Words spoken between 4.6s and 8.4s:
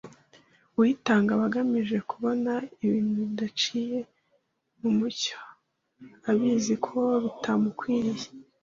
mu mucyo abizi ko bitamukwiriye